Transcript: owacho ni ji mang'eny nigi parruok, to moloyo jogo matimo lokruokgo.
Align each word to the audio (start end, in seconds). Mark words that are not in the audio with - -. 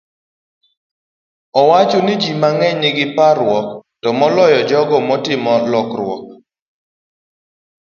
owacho 1.61 1.99
ni 2.05 2.13
ji 2.21 2.31
mang'eny 2.41 2.77
nigi 2.81 3.05
parruok, 3.15 3.67
to 4.01 4.09
moloyo 4.19 4.59
jogo 4.69 4.97
matimo 5.07 5.53
lokruokgo. 5.71 6.35